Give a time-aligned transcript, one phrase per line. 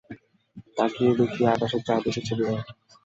[0.77, 2.67] তাকিয়ে দেখি আকাশে চাঁদ উঠেছে বিরাট।